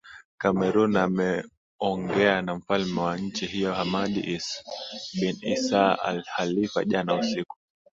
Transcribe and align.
cameron 0.37 0.95
ameongea 0.97 2.41
na 2.41 2.55
mfalme 2.55 2.99
wa 3.01 3.17
nchi 3.17 3.45
hiyo 3.45 3.73
hamadi 3.73 4.19
is 4.19 4.63
bin 5.21 5.37
issah 5.41 5.99
alhalifa 6.05 6.85
jana 6.85 7.15
usiku 7.15 7.57